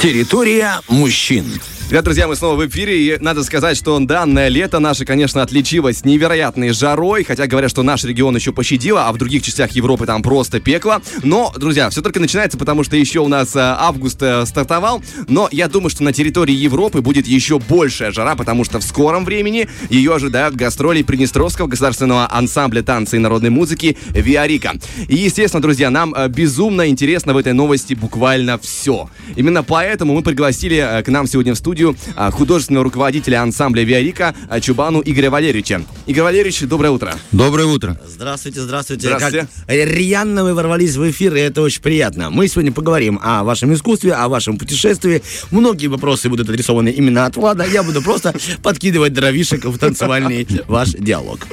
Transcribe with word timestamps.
Территория 0.00 0.80
мужчин. 0.86 1.60
Итак, 1.90 2.04
друзья, 2.04 2.28
мы 2.28 2.36
снова 2.36 2.54
в 2.54 2.68
эфире, 2.68 3.00
и 3.00 3.18
надо 3.18 3.42
сказать, 3.42 3.74
что 3.74 3.98
данное 3.98 4.48
лето 4.48 4.78
наше, 4.78 5.06
конечно, 5.06 5.40
отличилось 5.40 6.04
невероятной 6.04 6.74
жарой, 6.74 7.24
хотя 7.24 7.46
говорят, 7.46 7.70
что 7.70 7.82
наш 7.82 8.04
регион 8.04 8.36
еще 8.36 8.52
пощадило, 8.52 9.08
а 9.08 9.12
в 9.12 9.16
других 9.16 9.42
частях 9.42 9.70
Европы 9.70 10.04
там 10.04 10.22
просто 10.22 10.60
пекло. 10.60 11.00
Но, 11.22 11.50
друзья, 11.56 11.88
все 11.88 12.02
только 12.02 12.20
начинается, 12.20 12.58
потому 12.58 12.84
что 12.84 12.94
еще 12.94 13.20
у 13.20 13.28
нас 13.28 13.56
э, 13.56 13.60
август 13.60 14.22
э, 14.22 14.44
стартовал, 14.44 15.02
но 15.28 15.48
я 15.50 15.66
думаю, 15.66 15.88
что 15.88 16.04
на 16.04 16.12
территории 16.12 16.52
Европы 16.52 17.00
будет 17.00 17.26
еще 17.26 17.58
большая 17.58 18.12
жара, 18.12 18.36
потому 18.36 18.64
что 18.64 18.80
в 18.80 18.84
скором 18.84 19.24
времени 19.24 19.66
ее 19.88 20.14
ожидают 20.14 20.56
гастроли 20.56 21.00
Приднестровского 21.00 21.68
государственного 21.68 22.30
ансамбля 22.30 22.82
танца 22.82 23.16
и 23.16 23.18
народной 23.18 23.48
музыки 23.48 23.96
«Виарика». 24.10 24.74
И, 25.08 25.16
естественно, 25.16 25.62
друзья, 25.62 25.88
нам 25.88 26.14
э, 26.14 26.28
безумно 26.28 26.86
интересно 26.86 27.32
в 27.32 27.38
этой 27.38 27.54
новости 27.54 27.94
буквально 27.94 28.58
все. 28.58 29.08
Именно 29.36 29.62
поэтому 29.62 30.12
мы 30.12 30.20
пригласили 30.20 31.02
к 31.02 31.08
нам 31.08 31.26
сегодня 31.26 31.54
в 31.54 31.56
студию 31.56 31.77
студию 31.78 31.96
а, 32.16 32.30
художественного 32.32 32.84
руководителя 32.84 33.40
ансамбля 33.42 33.84
«Виарика» 33.84 34.34
а, 34.48 34.60
Чубану 34.60 35.00
Игоря 35.04 35.30
Валерьевича. 35.30 35.82
Игорь 36.06 36.24
Валерьевич, 36.24 36.60
доброе 36.62 36.90
утро. 36.90 37.14
Доброе 37.30 37.66
утро. 37.66 38.00
Здравствуйте, 38.04 38.62
здравствуйте. 38.62 39.06
Здравствуйте. 39.06 39.48
Как 39.66 39.76
рьяно 39.76 40.42
вы 40.42 40.54
ворвались 40.54 40.96
в 40.96 41.08
эфир, 41.08 41.36
и 41.36 41.40
это 41.40 41.62
очень 41.62 41.80
приятно. 41.80 42.30
Мы 42.30 42.48
сегодня 42.48 42.72
поговорим 42.72 43.20
о 43.22 43.44
вашем 43.44 43.72
искусстве, 43.74 44.14
о 44.14 44.28
вашем 44.28 44.58
путешествии. 44.58 45.22
Многие 45.52 45.86
вопросы 45.86 46.28
будут 46.28 46.48
адресованы 46.48 46.88
именно 46.88 47.26
от 47.26 47.36
Влада. 47.36 47.64
Я 47.64 47.84
буду 47.84 48.02
просто 48.02 48.34
подкидывать 48.62 49.12
дровишек 49.12 49.64
в 49.64 49.78
танцевальный 49.78 50.48
ваш 50.66 50.90
диалог. 50.90 51.46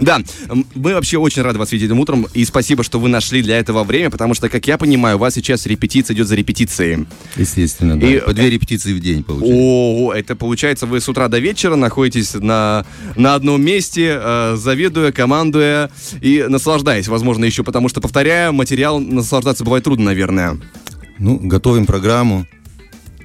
Да, 0.00 0.20
мы 0.74 0.94
вообще 0.94 1.18
очень 1.18 1.42
рады 1.42 1.58
вас 1.58 1.72
видеть 1.72 1.88
этим 1.88 1.98
утром, 1.98 2.28
и 2.34 2.44
спасибо, 2.44 2.84
что 2.84 3.00
вы 3.00 3.08
нашли 3.08 3.42
для 3.42 3.58
этого 3.58 3.82
время, 3.82 4.10
потому 4.10 4.34
что, 4.34 4.48
как 4.48 4.64
я 4.68 4.78
понимаю, 4.78 5.16
у 5.16 5.18
вас 5.18 5.34
сейчас 5.34 5.66
репетиция 5.66 6.14
идет 6.14 6.28
за 6.28 6.36
репетицией. 6.36 7.06
Естественно, 7.36 7.98
да. 7.98 8.06
И- 8.06 8.20
По 8.20 8.32
две 8.32 8.48
репетиции 8.48 8.92
в 8.92 9.00
день 9.00 9.24
получается. 9.24 9.71
Ого, 9.72 10.12
это 10.12 10.36
получается, 10.36 10.84
вы 10.84 11.00
с 11.00 11.08
утра 11.08 11.28
до 11.28 11.38
вечера 11.38 11.76
находитесь 11.76 12.34
на, 12.34 12.84
на 13.16 13.34
одном 13.34 13.62
месте, 13.62 14.18
э, 14.20 14.56
заведуя, 14.56 15.12
командуя 15.12 15.90
и 16.20 16.44
наслаждаясь, 16.46 17.08
возможно, 17.08 17.46
еще, 17.46 17.64
потому 17.64 17.88
что, 17.88 18.02
повторяю, 18.02 18.52
материал 18.52 19.00
наслаждаться 19.00 19.64
бывает 19.64 19.84
трудно, 19.84 20.06
наверное. 20.06 20.58
Ну, 21.18 21.38
готовим 21.38 21.86
программу, 21.86 22.46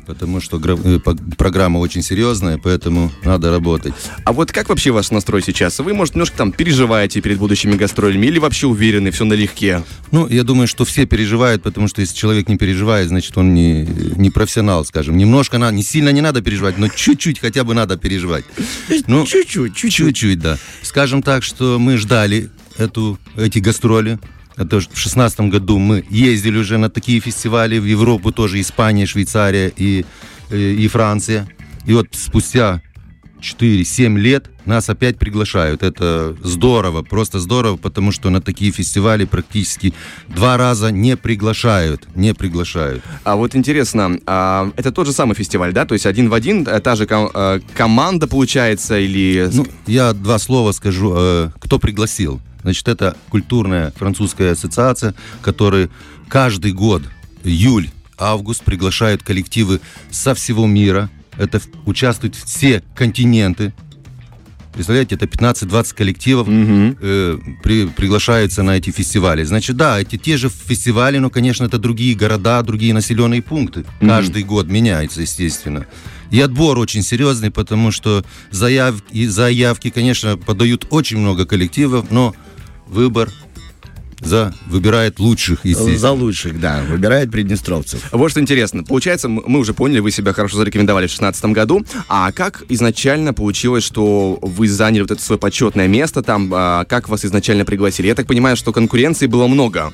потому 0.08 0.40
что 0.40 0.60
э, 0.64 1.00
программа 1.38 1.78
очень 1.80 2.02
серьезная, 2.02 2.58
поэтому 2.58 3.12
надо 3.24 3.52
работать. 3.52 3.94
А 4.24 4.34
вот 4.34 4.52
как 4.52 4.70
вообще 4.70 4.92
ваш 4.92 5.12
настрой 5.12 5.44
сейчас? 5.44 5.78
Вы, 5.80 5.94
может, 5.94 6.16
немножко 6.16 6.38
там 6.38 6.52
переживаете 6.52 7.22
перед 7.22 7.38
будущими 7.38 7.76
гастролями 7.76 8.26
или 8.26 8.40
вообще 8.40 8.68
уверены, 8.68 9.12
все 9.12 9.26
налегке? 9.26 9.84
Ну, 10.12 10.28
я 10.28 10.44
думаю, 10.44 10.68
что 10.68 10.86
все 10.86 11.06
переживают, 11.06 11.62
потому 11.62 11.88
что 11.88 12.02
если 12.02 12.16
человек 12.16 12.48
не 12.48 12.58
переживает, 12.58 13.10
значит, 13.10 13.38
он 13.38 13.54
не, 13.54 13.84
не 13.84 14.32
профессионал, 14.32 14.86
скажем. 14.86 15.18
Немножко, 15.18 15.58
надо, 15.58 15.76
не 15.76 15.84
сильно 15.84 16.10
не 16.10 16.22
надо 16.22 16.42
переживать, 16.42 16.78
но 16.78 16.88
чуть-чуть 16.88 17.40
хотя 17.40 17.64
бы 17.66 17.74
надо 17.74 17.98
переживать. 17.98 18.46
Ну, 19.08 19.26
Чуть-чуть, 19.26 19.76
чуть-чуть. 19.76 20.08
Чуть-чуть, 20.08 20.40
да. 20.40 20.58
Скажем 20.82 21.22
так, 21.22 21.44
что 21.44 21.78
мы 21.80 21.98
ждали 21.98 22.50
эту, 22.78 23.20
эти 23.36 23.60
гастроли. 23.60 24.20
Это 24.58 24.80
в 24.80 24.98
шестнадцатом 24.98 25.50
году 25.52 25.78
мы 25.78 26.04
ездили 26.10 26.58
уже 26.58 26.78
на 26.78 26.90
такие 26.90 27.20
фестивали 27.20 27.78
в 27.78 27.86
Европу, 27.86 28.32
тоже 28.32 28.60
Испания, 28.60 29.06
Швейцария 29.06 29.72
и, 29.76 30.04
э, 30.50 30.58
и 30.58 30.88
Франция. 30.88 31.48
И 31.86 31.94
вот 31.94 32.08
спустя 32.12 32.82
4-7 33.42 34.18
лет 34.18 34.50
нас 34.66 34.90
опять 34.90 35.18
приглашают. 35.18 35.84
Это 35.84 36.36
здорово, 36.44 37.02
просто 37.02 37.40
здорово, 37.40 37.78
потому 37.78 38.12
что 38.12 38.30
на 38.30 38.42
такие 38.42 38.72
фестивали 38.72 39.26
практически 39.26 39.94
два 40.28 40.58
раза 40.58 40.92
не 40.92 41.16
приглашают. 41.16 42.08
Не 42.16 42.34
приглашают. 42.34 43.04
А 43.24 43.36
вот 43.36 43.56
интересно, 43.56 44.20
а, 44.26 44.72
это 44.76 44.92
тот 44.92 45.08
же 45.08 45.14
самый 45.14 45.36
фестиваль, 45.36 45.74
да? 45.74 45.86
То 45.86 45.94
есть 45.94 46.06
один 46.06 46.30
в 46.30 46.34
один, 46.34 46.68
э, 46.68 46.80
та 46.80 46.96
же 46.96 47.06
ком- 47.06 47.32
э, 47.34 47.60
команда 47.74 48.28
получается 48.28 48.98
или... 49.00 49.50
Ну, 49.54 49.66
я 49.86 50.14
два 50.14 50.40
слова 50.40 50.72
скажу. 50.72 51.14
э, 51.16 51.50
кто 51.60 51.80
пригласил? 51.80 52.42
Значит, 52.64 52.88
это 52.88 53.16
культурная 53.30 53.94
французская 53.96 54.52
ассоциация, 54.52 55.16
которая 55.42 55.90
каждый 56.28 56.74
год, 56.74 57.04
июль, 57.44 57.90
август, 58.18 58.64
приглашают 58.64 59.24
коллективы 59.24 59.80
со 60.10 60.34
всего 60.34 60.66
мира. 60.66 61.10
Это 61.38 61.62
участвуют 61.86 62.36
все 62.36 62.84
континенты. 62.96 63.74
Представляете, 64.74 65.16
это 65.16 65.26
15-20 65.26 65.96
коллективов 65.96 66.48
э, 66.50 67.38
при- 67.64 67.88
приглашаются 67.88 68.62
на 68.62 68.78
эти 68.78 68.92
фестивали. 68.92 69.44
Значит, 69.44 69.76
да, 69.76 70.00
эти 70.00 70.18
те 70.18 70.38
же 70.38 70.50
фестивали, 70.50 71.18
но, 71.18 71.32
конечно, 71.32 71.64
это 71.66 71.80
другие 71.80 72.16
города, 72.16 72.62
другие 72.62 72.94
населенные 72.94 73.42
пункты. 73.42 73.86
Каждый 74.00 74.44
год 74.44 74.68
меняется, 74.68 75.22
естественно. 75.22 75.88
И 76.30 76.40
отбор 76.42 76.78
очень 76.78 77.02
серьезный, 77.02 77.50
потому 77.50 77.90
что 77.90 78.24
заяв- 78.52 79.02
и 79.10 79.26
заявки, 79.26 79.90
конечно, 79.90 80.38
подают 80.38 80.86
очень 80.92 81.18
много 81.18 81.46
коллективов, 81.46 82.12
но 82.12 82.36
выбор 82.86 83.32
за 84.22 84.54
выбирает 84.68 85.20
лучших, 85.20 85.60
естественно. 85.64 85.98
За 85.98 86.12
лучших, 86.12 86.60
да, 86.60 86.84
выбирает 86.90 87.32
приднестровцев. 87.32 88.02
Вот 88.12 88.32
что 88.32 88.40
интересно. 88.42 88.84
Получается, 88.84 89.30
мы 89.30 89.60
уже 89.60 89.74
поняли, 89.74 90.00
вы 90.00 90.12
себя 90.12 90.34
хорошо 90.34 90.58
зарекомендовали 90.58 91.06
в 91.06 91.10
2016 91.10 91.46
году. 91.46 91.86
А 92.08 92.32
как 92.32 92.64
изначально 92.70 93.34
получилось, 93.34 93.84
что 93.84 94.40
вы 94.42 94.68
заняли 94.68 95.02
вот 95.02 95.12
это 95.12 95.22
свое 95.22 95.40
почетное 95.40 95.88
место 95.88 96.24
там? 96.24 96.52
а, 96.54 96.86
как 96.86 97.10
вас 97.10 97.26
изначально 97.26 97.66
пригласили? 97.66 98.08
Я 98.08 98.16
так 98.16 98.28
понимаю, 98.28 98.56
что 98.58 98.72
конкуренции 98.72 99.28
было 99.28 99.48
много. 99.48 99.94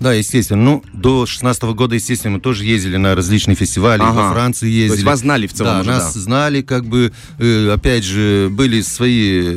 Да, 0.00 0.12
естественно. 0.12 0.62
Ну, 0.62 0.82
до 0.92 1.26
16 1.26 1.62
года, 1.74 1.96
естественно, 1.96 2.34
мы 2.36 2.40
тоже 2.40 2.64
ездили 2.64 2.96
на 2.96 3.16
различные 3.16 3.56
фестивали. 3.56 4.00
Ага. 4.00 4.12
Во 4.28 4.32
Франции 4.32 4.68
ездили. 4.68 4.88
То 4.88 4.94
есть 4.94 5.04
вас 5.04 5.20
знали 5.20 5.46
в 5.48 5.52
целом 5.52 5.74
Да, 5.74 5.80
уже, 5.80 5.90
нас 5.90 6.14
да. 6.14 6.20
знали, 6.20 6.62
как 6.62 6.86
бы, 6.86 7.12
э, 7.38 7.70
опять 7.72 8.04
же, 8.04 8.48
были 8.50 8.80
свои 8.80 9.56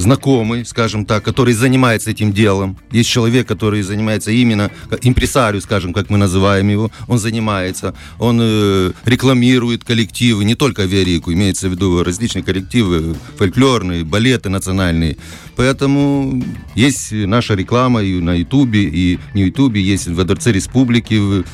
знакомые, 0.00 0.64
скажем 0.64 1.04
так, 1.04 1.22
которые 1.22 1.54
занимаются 1.54 2.10
этим 2.10 2.32
делом. 2.32 2.76
Есть 2.90 3.10
человек, 3.10 3.46
который 3.46 3.82
занимается 3.82 4.30
именно, 4.30 4.70
импресарию, 5.02 5.60
скажем, 5.60 5.92
как 5.92 6.10
мы 6.10 6.18
называем 6.18 6.68
его. 6.68 6.90
Он 7.06 7.18
занимается, 7.18 7.94
он 8.18 8.40
э, 8.42 8.92
рекламирует 9.04 9.84
коллективы, 9.84 10.44
не 10.44 10.54
только 10.54 10.84
Верику, 10.84 11.32
имеется 11.32 11.68
в 11.68 11.72
виду 11.72 12.02
различные 12.02 12.42
коллективы, 12.42 13.14
фольклорные, 13.36 14.04
балеты 14.04 14.48
национальные. 14.48 15.16
Поэтому 15.56 16.42
есть 16.74 17.12
наша 17.12 17.54
реклама 17.54 18.02
и 18.02 18.20
на 18.20 18.34
Ютубе, 18.34 18.84
и 18.84 19.18
не 19.34 19.42
Ютубе, 19.42 19.82
есть 19.82 20.06
в 20.06 20.24
Дворце 20.24 20.52
Республики. 20.52 21.44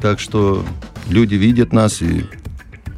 Так 0.00 0.18
что 0.18 0.64
люди 1.08 1.34
видят 1.34 1.72
нас, 1.72 2.00
и 2.00 2.24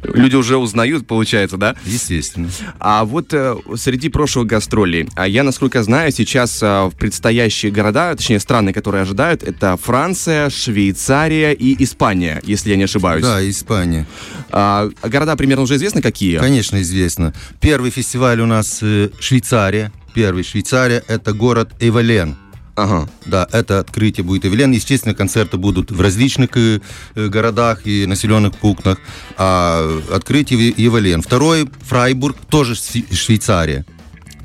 Люди 0.03 0.35
уже 0.35 0.57
узнают, 0.57 1.07
получается, 1.07 1.57
да? 1.57 1.75
естественно. 1.85 2.49
А 2.79 3.05
вот 3.05 3.33
э, 3.33 3.55
среди 3.75 4.09
прошлых 4.09 4.47
гастролей, 4.47 5.07
а 5.15 5.27
я, 5.27 5.43
насколько 5.43 5.83
знаю, 5.83 6.11
сейчас 6.11 6.61
э, 6.61 6.85
в 6.85 6.91
предстоящие 6.97 7.71
города, 7.71 8.15
точнее 8.15 8.39
страны, 8.39 8.73
которые 8.73 9.03
ожидают, 9.03 9.43
это 9.43 9.77
Франция, 9.77 10.49
Швейцария 10.49 11.53
и 11.53 11.81
Испания, 11.83 12.41
если 12.43 12.71
я 12.71 12.75
не 12.75 12.83
ошибаюсь. 12.83 13.23
Да, 13.23 13.47
Испания. 13.47 14.05
А, 14.51 14.89
города 15.03 15.35
примерно 15.35 15.63
уже 15.63 15.75
известны 15.75 16.01
какие? 16.01 16.37
Конечно, 16.37 16.81
известно. 16.81 17.33
Первый 17.59 17.91
фестиваль 17.91 18.39
у 18.41 18.45
нас 18.45 18.79
э, 18.81 19.09
Швейцария. 19.19 19.91
Первый 20.13 20.43
Швейцария– 20.43 21.03
это 21.07 21.33
город 21.33 21.71
Эвален. 21.79 22.35
Ага. 22.75 23.07
Да, 23.25 23.47
это 23.51 23.79
открытие 23.79 24.23
будет 24.23 24.45
Эвелен. 24.45 24.71
Естественно, 24.71 25.13
концерты 25.13 25.57
будут 25.57 25.91
в 25.91 26.01
различных 26.01 26.57
э, 26.57 26.79
э, 27.15 27.27
городах 27.27 27.85
и 27.85 28.05
населенных 28.07 28.55
пунктах. 28.55 28.97
А 29.37 30.01
открытие 30.11 30.57
в 30.57 30.79
Эвелен. 30.79 31.21
Второй 31.21 31.69
Фрайбург, 31.81 32.37
тоже 32.49 32.73
Шве- 32.73 33.13
Швейцария. 33.13 33.85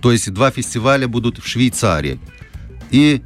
То 0.03 0.13
есть 0.13 0.31
два 0.31 0.51
фестиваля 0.51 1.09
будут 1.09 1.39
в 1.39 1.47
Швейцарии. 1.47 2.21
И 2.91 3.23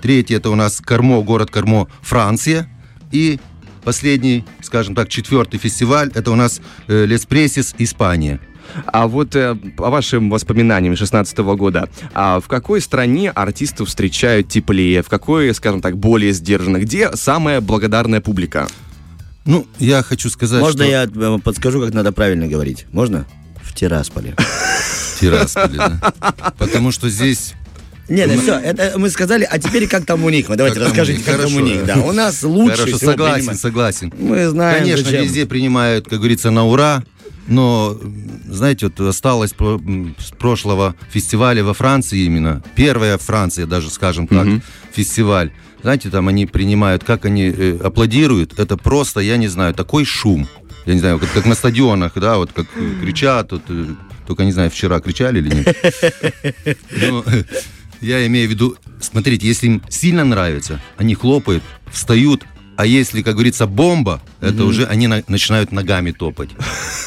третий 0.00 0.34
это 0.34 0.48
у 0.50 0.54
нас 0.54 0.80
Кармо, 0.80 1.22
город 1.22 1.50
Кармо, 1.50 1.86
Франция. 2.00 2.68
И 3.12 3.38
последний, 3.84 4.44
скажем 4.62 4.94
так, 4.94 5.10
четвертый 5.10 5.58
фестиваль, 5.58 6.10
это 6.14 6.30
у 6.30 6.36
нас 6.36 6.60
э, 6.88 7.04
Леспресис, 7.04 7.74
Испания. 7.78 8.40
А 8.86 9.06
вот 9.08 9.34
э, 9.36 9.54
по 9.76 9.90
вашим 9.90 10.30
воспоминаниям 10.30 10.96
16 10.96 11.38
года, 11.38 11.88
а 12.14 12.40
в 12.40 12.48
какой 12.48 12.80
стране 12.80 13.30
артистов 13.30 13.88
встречают 13.88 14.48
теплее, 14.48 15.02
в 15.02 15.08
какой, 15.08 15.54
скажем 15.54 15.80
так, 15.80 15.96
более 15.96 16.32
сдержанно? 16.32 16.78
Где 16.78 17.14
самая 17.14 17.60
благодарная 17.60 18.20
публика? 18.20 18.66
Ну, 19.44 19.66
я 19.78 20.02
хочу 20.02 20.28
сказать, 20.28 20.60
Можно 20.60 20.84
что... 20.84 20.90
я 20.90 21.04
э, 21.04 21.38
подскажу, 21.42 21.80
как 21.80 21.94
надо 21.94 22.12
правильно 22.12 22.46
говорить? 22.46 22.86
Можно? 22.92 23.26
В 23.62 23.74
Тирасполе. 23.74 24.34
Тирасполе, 25.20 25.76
да. 25.78 26.12
Потому 26.58 26.90
что 26.92 27.08
здесь 27.08 27.54
Нет, 28.08 28.30
все, 28.40 28.54
это 28.58 28.98
мы 28.98 29.10
сказали, 29.10 29.46
а 29.50 29.58
теперь 29.58 29.88
как 29.88 30.04
там 30.04 30.24
у 30.24 30.30
них? 30.30 30.46
Давайте 30.48 30.78
Как 30.78 30.88
расскажите, 30.88 31.22
как 31.24 31.40
там 31.42 31.54
у 31.56 31.60
них. 31.60 31.84
Да, 31.86 31.96
у 31.98 32.12
нас 32.12 32.42
лучше 32.42 32.76
Хорошо, 32.76 32.98
согласен, 32.98 33.34
принимают. 33.36 33.60
согласен. 33.60 34.12
Мы 34.18 34.48
знаем, 34.48 34.78
Конечно, 34.80 35.04
зачем. 35.04 35.22
везде 35.22 35.46
принимают, 35.46 36.08
как 36.08 36.18
говорится, 36.18 36.50
на 36.50 36.64
ура. 36.66 37.02
Но, 37.46 37.98
знаете, 38.48 38.86
вот 38.86 39.00
осталось 39.00 39.52
про- 39.52 39.80
с 40.18 40.30
прошлого 40.38 40.94
фестиваля 41.10 41.62
во 41.64 41.74
Франции 41.74 42.20
именно. 42.20 42.62
Первая 42.74 43.18
Франция, 43.18 43.66
даже, 43.66 43.90
скажем 43.90 44.26
так, 44.26 44.46
фестиваль. 44.92 45.50
знаете, 45.82 46.10
там 46.10 46.26
они 46.28 46.46
принимают, 46.46 47.04
как 47.04 47.24
они 47.24 47.44
э, 47.56 47.78
аплодируют, 47.82 48.58
это 48.58 48.76
просто, 48.76 49.20
я 49.20 49.36
не 49.36 49.48
знаю, 49.48 49.74
такой 49.74 50.04
шум. 50.04 50.48
Я 50.86 50.94
не 50.94 51.00
знаю, 51.00 51.18
как, 51.18 51.30
как 51.32 51.46
на 51.46 51.54
стадионах, 51.54 52.12
да, 52.16 52.36
вот 52.38 52.52
как 52.52 52.66
э, 52.76 52.94
кричат, 53.02 53.52
вот, 53.52 53.62
э, 53.68 53.86
только 54.26 54.44
не 54.44 54.52
знаю, 54.52 54.70
вчера 54.70 54.98
кричали 55.00 55.38
или 55.38 55.54
нет. 55.54 56.78
Но, 57.10 57.22
э, 57.26 57.44
я 58.00 58.26
имею 58.26 58.48
в 58.48 58.50
виду, 58.50 58.76
смотрите, 59.00 59.46
если 59.46 59.66
им 59.66 59.82
сильно 59.88 60.24
нравится, 60.24 60.80
они 60.96 61.14
хлопают, 61.14 61.62
встают, 61.92 62.44
а 62.78 62.86
если, 62.86 63.22
как 63.22 63.34
говорится, 63.34 63.66
бомба, 63.66 64.20
это 64.40 64.64
уже 64.64 64.84
они 64.86 65.08
на- 65.08 65.24
начинают 65.26 65.72
ногами 65.72 66.12
топать. 66.12 66.50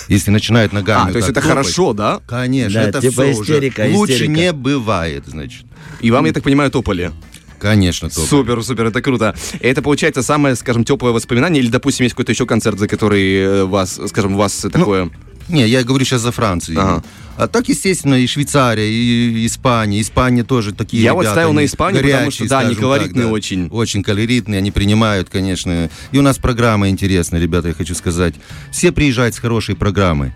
Если 0.09 0.29
начинают 0.29 0.73
ногами 0.73 1.09
А, 1.09 1.11
то 1.13 1.17
есть 1.17 1.29
это 1.29 1.39
топать, 1.39 1.49
хорошо, 1.49 1.93
да? 1.93 2.19
Конечно, 2.27 2.81
Да, 2.81 2.89
это 2.89 2.99
типа 2.99 3.23
все 3.23 3.31
истерика, 3.31 3.81
уже 3.85 3.95
лучше 3.95 4.13
истерика. 4.15 4.33
не 4.33 4.51
бывает, 4.51 5.23
значит. 5.27 5.65
И 6.01 6.11
вам, 6.11 6.25
я 6.25 6.33
так 6.33 6.43
понимаю, 6.43 6.71
топали. 6.71 7.11
Конечно, 7.57 8.09
топ. 8.09 8.27
Супер, 8.27 8.61
супер, 8.63 8.87
это 8.87 9.01
круто. 9.01 9.33
Это 9.61 9.81
получается 9.81 10.21
самое, 10.23 10.57
скажем, 10.57 10.83
теплое 10.83 11.13
воспоминание, 11.13 11.63
или, 11.63 11.69
допустим, 11.69 12.03
есть 12.03 12.15
какой-то 12.15 12.33
еще 12.33 12.45
концерт, 12.45 12.77
за 12.77 12.89
который 12.89 13.35
э, 13.35 13.63
вас, 13.63 13.97
скажем, 14.07 14.35
у 14.35 14.37
вас 14.39 14.65
такое. 14.73 15.09
Не, 15.49 15.67
я 15.67 15.83
говорю 15.83 16.05
сейчас 16.05 16.21
за 16.21 16.31
Францию. 16.31 16.79
Ага. 16.79 17.03
А 17.37 17.47
так, 17.47 17.69
естественно, 17.69 18.15
и 18.15 18.27
Швейцария, 18.27 18.87
и 18.87 19.45
Испания. 19.47 20.01
Испания 20.01 20.43
тоже 20.43 20.73
такие 20.73 21.01
Я 21.01 21.13
вот 21.13 21.21
ребята, 21.21 21.35
ставил 21.35 21.53
на 21.53 21.65
Испанию, 21.65 22.01
потому 22.01 22.19
горячие, 22.19 22.45
что, 22.45 22.49
да, 22.49 22.59
они 22.59 22.75
колоритные 22.75 23.23
так, 23.23 23.31
да. 23.31 23.33
очень. 23.33 23.67
Очень 23.67 24.03
колоритные, 24.03 24.59
они 24.59 24.71
принимают, 24.71 25.29
конечно. 25.29 25.89
И 26.11 26.17
у 26.17 26.21
нас 26.21 26.37
программа 26.37 26.89
интересная, 26.89 27.39
ребята, 27.39 27.69
я 27.69 27.73
хочу 27.73 27.95
сказать. 27.95 28.35
Все 28.71 28.91
приезжают 28.91 29.33
с 29.33 29.39
хорошей 29.39 29.75
программой. 29.75 30.33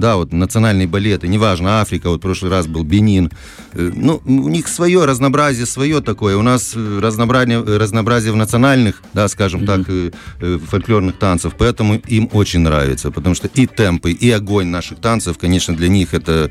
Да, 0.00 0.16
вот 0.16 0.32
национальные 0.32 0.86
балеты, 0.86 1.28
неважно, 1.28 1.82
Африка, 1.82 2.08
вот 2.08 2.20
в 2.20 2.22
прошлый 2.22 2.50
раз 2.50 2.66
был 2.66 2.84
Бенин. 2.84 3.30
Э, 3.74 3.90
Ну, 3.94 4.22
у 4.24 4.48
них 4.48 4.66
свое 4.66 5.04
разнообразие, 5.04 5.66
свое 5.66 6.00
такое. 6.00 6.38
У 6.38 6.42
нас 6.42 6.72
э, 6.74 7.00
разнообразие, 7.02 7.60
разнообразие 7.60 8.32
в 8.32 8.36
национальных, 8.36 9.02
да, 9.12 9.28
скажем 9.28 9.66
так, 9.66 9.80
э, 9.88 10.10
э, 10.40 10.58
фольклорных 10.70 11.18
танцев, 11.18 11.52
поэтому 11.58 11.96
им 11.96 12.30
очень 12.32 12.60
нравится, 12.60 13.10
потому 13.10 13.34
что 13.34 13.48
и 13.48 13.66
темпы, 13.66 14.12
и 14.12 14.30
огонь 14.30 14.68
наших 14.68 15.00
танцев, 15.00 15.36
конечно, 15.36 15.76
для 15.76 15.88
них 15.88 16.14
это 16.14 16.50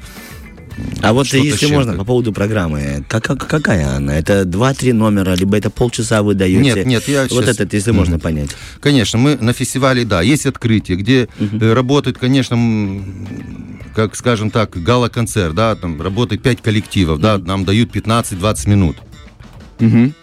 А 1.01 1.13
вот 1.13 1.27
если 1.27 1.67
можно, 1.67 1.93
по 1.93 2.03
поводу 2.03 2.33
программы, 2.33 3.03
как, 3.07 3.23
как- 3.23 3.47
какая 3.47 3.87
она? 3.95 4.17
Это 4.17 4.45
два-три 4.45 4.91
номера, 4.93 5.33
либо 5.35 5.57
это 5.57 5.69
полчаса 5.69 6.21
вы 6.23 6.33
даете? 6.33 6.59
Нет, 6.61 6.85
нет, 6.85 7.07
я 7.07 7.21
Вот 7.29 7.45
щас- 7.45 7.55
этот, 7.55 7.73
если 7.73 7.91
Мгм. 7.91 7.99
можно 7.99 8.19
понять. 8.19 8.49
Конечно, 8.81 9.17
мы 9.19 9.37
на 9.39 9.53
фестивале, 9.53 10.03
да, 10.05 10.21
есть 10.21 10.45
открытие, 10.45 10.97
где 10.97 11.27
э, 11.39 11.73
работает, 11.73 12.17
конечно, 12.17 12.57
как 13.95 14.15
скажем 14.15 14.51
так, 14.51 14.71
гала-концерт, 14.81 15.55
да, 15.55 15.75
там 15.75 16.01
работает 16.01 16.41
5 16.41 16.61
коллективов, 16.61 17.19
да, 17.19 17.37
нам 17.37 17.65
дают 17.65 17.91
15-20 17.91 18.67
минут. 18.69 18.97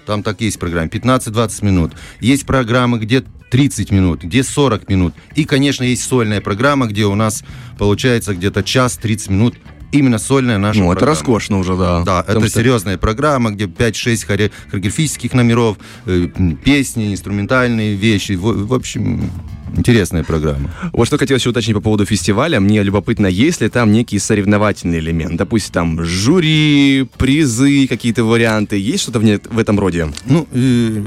Там 0.05 0.23
так 0.23 0.41
есть 0.43 0.59
программа, 0.59 0.89
15-20 0.89 1.65
минут. 1.65 1.93
Есть 2.21 2.45
программы, 2.45 2.99
где 2.99 3.25
30 3.51 3.91
минут, 3.91 4.23
где 4.25 4.43
40 4.43 4.89
минут. 4.91 5.15
И, 5.35 5.45
конечно, 5.45 5.83
есть 5.85 6.03
сольная 6.05 6.41
программа, 6.43 6.87
где 6.87 7.07
у 7.07 7.15
нас 7.15 7.43
получается 7.79 8.35
где-то 8.35 8.63
час 8.63 8.97
30 8.99 9.31
минут 9.31 9.55
именно 9.93 10.19
сольная 10.19 10.59
наша 10.59 10.81
Ну, 10.81 10.87
это 10.87 10.99
программа. 11.01 11.15
роскошно 11.19 11.59
уже, 11.59 11.77
да. 11.77 12.03
Да, 12.05 12.23
Потому 12.23 12.41
это 12.45 12.49
что- 12.51 12.61
серьезная 12.61 12.99
программа, 12.99 13.51
где 13.51 13.67
5-6 13.67 14.25
хоре- 14.29 14.51
хореографических 14.71 15.33
номеров, 15.35 15.79
э, 16.07 16.29
песни, 16.65 17.13
инструментальные 17.13 17.95
вещи. 17.95 18.33
В, 18.33 18.67
в 18.69 18.75
общем, 18.75 19.31
интересная 19.77 20.25
программа. 20.25 20.71
Вот 20.93 21.07
что 21.07 21.19
хотел 21.19 21.37
еще 21.37 21.51
уточнить 21.51 21.75
по 21.77 21.83
поводу 21.83 22.05
фестиваля. 22.07 22.61
Мне 22.61 22.83
любопытно, 22.83 23.27
есть 23.27 23.61
ли 23.61 23.69
там 23.69 23.93
некий 23.93 24.19
соревновательный 24.19 24.99
элемент? 25.01 25.37
Допустим, 25.37 25.73
там 25.73 26.05
жюри, 26.05 27.07
призы, 27.19 27.87
какие-то 27.87 28.25
варианты. 28.25 28.79
Есть 28.79 29.03
что-то 29.03 29.19
в, 29.21 29.25
не- 29.25 29.39
в 29.51 29.59
этом 29.59 29.79
роде? 29.79 30.09
Ну, 30.27 30.47
э, 30.53 31.03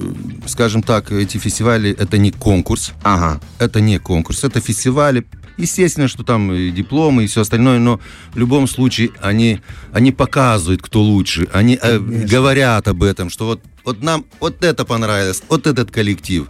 скажем 0.46 0.84
так, 0.84 1.12
эти 1.12 1.38
фестивали 1.38 1.92
это 1.92 2.18
не 2.18 2.32
конкурс. 2.32 2.92
Ага. 3.04 3.40
Это 3.60 3.82
не 3.82 3.98
конкурс, 4.00 4.44
это 4.44 4.60
фестивали. 4.62 5.26
Естественно, 5.60 6.08
что 6.08 6.24
там 6.24 6.54
и 6.54 6.72
дипломы, 6.72 7.26
и 7.26 7.28
все 7.28 7.42
остальное, 7.42 7.80
но 7.80 8.00
в 8.34 8.38
любом 8.38 8.68
случае 8.68 9.12
они, 9.22 9.60
они 9.92 10.12
показывают, 10.12 10.82
кто 10.82 11.02
лучше. 11.02 11.48
Они 11.52 11.78
э, 11.82 12.00
говорят 12.00 12.88
об 12.88 13.04
этом, 13.04 13.30
что 13.30 13.46
вот, 13.46 13.62
вот 13.84 14.02
нам 14.02 14.26
вот 14.40 14.64
это 14.64 14.86
понравилось, 14.86 15.44
вот 15.50 15.68
этот 15.68 15.92
коллектив. 15.92 16.48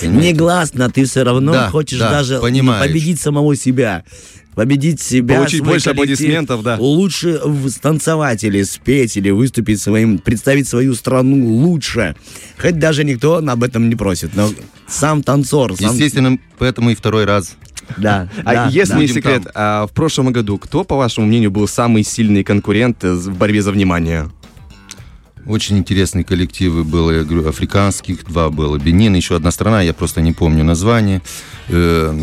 Понимаете? 0.00 0.32
Негласно 0.32 0.90
ты 0.90 1.04
все 1.04 1.22
равно 1.22 1.52
Да, 1.52 1.70
хочешь 1.70 1.98
да, 1.98 2.10
даже 2.10 2.40
понимаешь. 2.40 2.86
победить 2.86 3.20
самого 3.20 3.54
себя. 3.54 4.04
Победить 4.54 5.00
себя. 5.00 5.36
Получить 5.36 5.62
больше 5.62 5.90
коллектив. 5.90 6.14
аплодисментов, 6.16 6.62
да. 6.62 6.76
Лучше 6.78 7.40
станцевать 7.68 8.44
или 8.44 8.62
спеть, 8.62 9.16
или 9.16 9.30
выступить 9.30 9.80
своим, 9.80 10.18
представить 10.18 10.68
свою 10.68 10.94
страну 10.94 11.44
лучше. 11.56 12.14
Хоть 12.58 12.78
даже 12.78 13.04
никто 13.04 13.36
об 13.36 13.62
этом 13.62 13.88
не 13.88 13.96
просит. 13.96 14.34
Но 14.34 14.50
сам 14.86 15.22
танцор, 15.22 15.76
сам... 15.76 15.92
Естественно, 15.92 16.38
поэтому 16.58 16.90
и 16.90 16.94
второй 16.94 17.24
раз. 17.24 17.56
Да, 17.96 18.28
А 18.44 18.68
если 18.70 18.96
не 18.98 19.08
секрет, 19.08 19.46
а 19.54 19.86
в 19.86 19.92
прошлом 19.92 20.32
году 20.32 20.58
кто, 20.58 20.84
по 20.84 20.96
вашему 20.96 21.26
мнению, 21.26 21.50
был 21.50 21.68
самый 21.68 22.02
сильный 22.04 22.44
конкурент 22.44 23.02
в 23.02 23.36
борьбе 23.36 23.62
за 23.62 23.72
внимание? 23.72 24.30
Очень 25.46 25.76
интересные 25.76 26.24
коллективы 26.24 26.84
было, 26.84 27.10
я 27.10 27.22
говорю, 27.22 27.46
африканских 27.46 28.24
два 28.24 28.48
было, 28.48 28.78
Бенин, 28.78 29.14
еще 29.14 29.36
одна 29.36 29.50
страна, 29.50 29.82
я 29.82 29.92
просто 29.92 30.22
не 30.22 30.32
помню 30.32 30.64
название. 30.64 31.20
Э, 31.68 32.18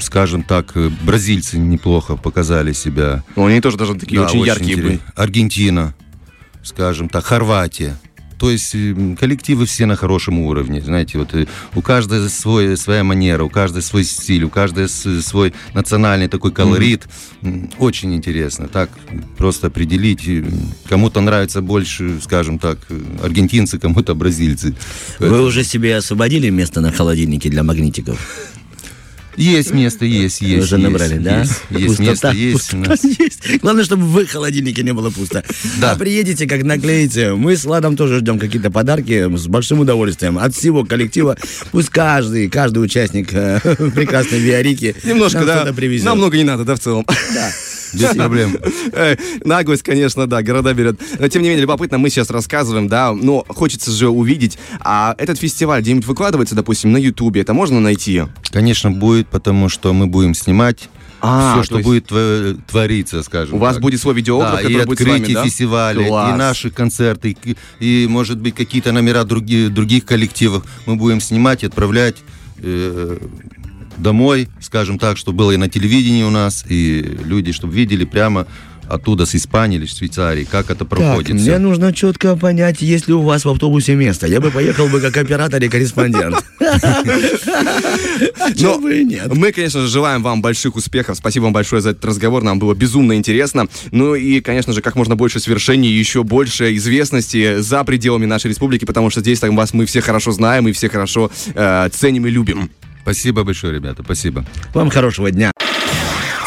скажем 0.00 0.44
так, 0.44 0.72
бразильцы 1.02 1.58
неплохо 1.58 2.16
показали 2.16 2.72
себя. 2.72 3.24
Ну, 3.34 3.46
они 3.46 3.60
тоже 3.60 3.76
даже 3.76 3.94
такие 3.96 4.20
Да, 4.20 4.26
очень, 4.26 4.44
яркие 4.44 4.74
интерес- 4.76 4.82
были. 4.84 5.00
Аргентина, 5.16 5.94
скажем 6.62 7.08
так, 7.08 7.24
Хорватия. 7.24 7.96
То 8.38 8.50
есть 8.50 8.74
э, 8.74 9.16
коллективы 9.18 9.64
все 9.66 9.86
на 9.86 9.96
хорошем 9.96 10.38
уровне, 10.40 10.80
знаете, 10.80 11.18
вот 11.18 11.34
э, 11.34 11.46
у 11.74 11.80
каждого 11.82 12.28
свой, 12.28 12.76
своя 12.76 13.04
манера, 13.04 13.44
у 13.44 13.48
каждого 13.48 13.80
свой 13.82 14.04
стиль, 14.04 14.44
у 14.44 14.48
каждого 14.50 14.86
с- 14.88 15.22
свой 15.22 15.52
национальный 15.74 16.28
такой 16.28 16.50
колорит. 16.52 17.06
М, 17.42 17.70
Очень 17.78 18.14
интересно, 18.14 18.68
так 18.68 18.90
просто 19.38 19.68
определить. 19.68 20.26
э, 20.28 20.44
Кому-то 20.88 21.20
нравится 21.20 21.60
больше, 21.62 22.20
скажем 22.22 22.58
так, 22.58 22.78
э, 22.90 23.00
аргентинцы, 23.22 23.78
кому-то 23.78 24.14
бразильцы. 24.14 24.74
Вы 25.20 25.42
уже 25.42 25.64
себе 25.64 25.96
освободили 25.96 26.50
место 26.50 26.80
на 26.80 26.90
холодильнике 26.92 27.48
для 27.50 27.62
магнитиков? 27.62 28.18
Есть 29.36 29.72
место, 29.72 30.04
есть, 30.04 30.40
есть. 30.40 30.54
Вы 30.54 30.62
уже 30.62 30.76
есть, 30.76 30.90
набрали, 30.90 31.18
да? 31.18 31.40
Есть, 31.40 31.60
есть 31.70 31.98
место, 31.98 32.30
есть. 32.30 32.70
пустота 32.70 32.94
есть. 33.18 33.60
Главное, 33.60 33.84
чтобы 33.84 34.04
в 34.04 34.26
холодильнике 34.26 34.82
не 34.82 34.92
было 34.92 35.10
пусто. 35.10 35.44
Да. 35.80 35.92
А 35.92 35.96
приедете, 35.96 36.46
как 36.46 36.62
наклеите. 36.62 37.34
Мы 37.34 37.56
с 37.56 37.64
Ладом 37.64 37.96
тоже 37.96 38.20
ждем 38.20 38.38
какие-то 38.38 38.70
подарки 38.70 39.28
с 39.36 39.46
большим 39.46 39.80
удовольствием. 39.80 40.38
От 40.38 40.54
всего 40.54 40.84
коллектива. 40.84 41.36
Пусть 41.72 41.90
каждый, 41.90 42.48
каждый 42.48 42.78
участник 42.78 43.32
э, 43.32 43.60
прекрасной 43.94 44.38
Виарики 44.38 44.94
Немножко, 45.04 45.40
нам 45.40 45.66
да. 45.66 45.72
привезет. 45.72 46.06
Нам 46.06 46.18
много 46.18 46.36
не 46.36 46.44
надо, 46.44 46.64
да, 46.64 46.74
в 46.74 46.80
целом. 46.80 47.04
Да. 47.06 47.50
Без 47.94 48.10
проблем. 48.16 48.56
Наглость, 49.44 49.82
конечно, 49.82 50.26
да, 50.26 50.42
города 50.42 50.72
берет. 50.74 51.00
Но, 51.18 51.28
тем 51.28 51.42
не 51.42 51.48
менее, 51.48 51.62
любопытно, 51.62 51.98
мы 51.98 52.10
сейчас 52.10 52.30
рассказываем, 52.30 52.88
да, 52.88 53.12
но 53.12 53.44
хочется 53.48 53.90
же 53.90 54.08
увидеть. 54.08 54.58
А 54.80 55.14
этот 55.18 55.38
фестиваль 55.38 55.80
где-нибудь 55.82 56.06
выкладывается, 56.06 56.54
допустим, 56.54 56.92
на 56.92 56.98
Ютубе, 56.98 57.40
это 57.40 57.54
можно 57.54 57.80
найти? 57.80 58.22
Конечно, 58.50 58.90
будет, 58.90 59.28
потому 59.28 59.68
что 59.68 59.92
мы 59.92 60.06
будем 60.06 60.34
снимать 60.34 60.88
А, 61.20 61.52
все, 61.52 61.60
то 61.60 61.64
что 61.64 61.74
есть 61.78 61.86
будет 61.86 62.10
тво- 62.10 62.60
твориться, 62.70 63.22
скажем 63.22 63.54
У 63.56 63.58
вас 63.58 63.74
так. 63.74 63.82
будет 63.82 64.00
свой 64.00 64.14
видеограф, 64.14 64.52
Да, 64.54 64.60
и 64.60 64.64
который 64.64 64.86
будет 64.86 64.98
с 64.98 65.02
вами, 65.02 65.12
открытие 65.14 65.36
да? 65.36 65.44
фестиваля, 65.44 66.06
Класс. 66.06 66.34
и 66.34 66.38
наши 66.38 66.70
концерты, 66.70 67.36
и, 67.44 67.56
и, 67.80 68.06
может 68.08 68.38
быть, 68.38 68.54
какие-то 68.54 68.92
номера 68.92 69.22
други- 69.24 69.68
других 69.68 70.04
коллективов 70.04 70.64
мы 70.86 70.96
будем 70.96 71.20
снимать 71.20 71.62
и 71.62 71.66
отправлять 71.66 72.16
э, 72.58 73.18
домой, 73.96 74.48
скажем 74.60 74.98
так, 74.98 75.16
что 75.16 75.32
было 75.32 75.52
и 75.52 75.56
на 75.56 75.68
телевидении 75.68 76.22
у 76.24 76.30
нас, 76.30 76.64
и 76.68 77.00
люди, 77.24 77.52
чтобы 77.52 77.74
видели 77.74 78.04
прямо 78.04 78.46
оттуда, 78.86 79.24
с 79.24 79.34
Испании 79.34 79.78
или 79.78 79.86
Швейцарии, 79.86 80.44
как 80.44 80.66
это 80.66 80.80
Так, 80.80 80.88
проходит. 80.88 81.30
мне 81.34 81.42
всё. 81.42 81.58
нужно 81.58 81.90
четко 81.94 82.36
понять, 82.36 82.82
есть 82.82 83.08
ли 83.08 83.14
у 83.14 83.22
вас 83.22 83.46
в 83.46 83.48
автобусе 83.48 83.94
место. 83.94 84.26
Я 84.26 84.42
бы 84.42 84.50
поехал 84.50 84.88
бы 84.88 85.00
как 85.00 85.16
оператор 85.16 85.62
и 85.62 85.68
корреспондент. 85.70 86.44
Но 88.60 88.78
нет. 88.90 89.34
Мы, 89.34 89.52
конечно 89.52 89.80
же, 89.82 89.88
желаем 89.88 90.22
вам 90.22 90.42
больших 90.42 90.76
успехов. 90.76 91.16
Спасибо 91.16 91.44
вам 91.44 91.52
большое 91.52 91.80
за 91.82 91.90
этот 91.90 92.04
разговор. 92.04 92.42
Нам 92.42 92.58
было 92.58 92.74
безумно 92.74 93.16
интересно. 93.16 93.68
Ну 93.90 94.14
и, 94.14 94.40
конечно 94.40 94.72
же, 94.72 94.82
как 94.82 94.96
можно 94.96 95.16
больше 95.16 95.40
свершений, 95.40 95.88
еще 95.88 96.22
больше 96.22 96.76
известности 96.76 97.60
за 97.60 97.84
пределами 97.84 98.26
нашей 98.26 98.48
республики, 98.48 98.84
потому 98.84 99.10
что 99.10 99.20
здесь 99.20 99.40
там 99.40 99.56
вас 99.56 99.72
мы 99.72 99.86
все 99.86 100.00
хорошо 100.00 100.32
знаем 100.32 100.68
и 100.68 100.72
все 100.72 100.88
хорошо 100.88 101.30
э, 101.54 101.88
ценим 101.92 102.26
и 102.26 102.30
любим. 102.30 102.70
Спасибо 103.04 103.44
большое, 103.44 103.74
ребята, 103.74 104.02
спасибо. 104.02 104.46
Вам 104.72 104.88
хорошего 104.88 105.30
дня. 105.30 105.52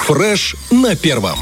Фреш 0.08 0.56
на 0.72 0.96
первом. 0.96 1.38